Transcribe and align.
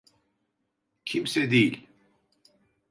Kimse 1.05 1.51
değil. 1.51 1.87